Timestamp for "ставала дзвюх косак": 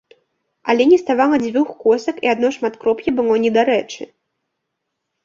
1.01-2.15